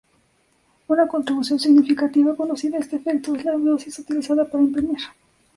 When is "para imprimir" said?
4.49-4.97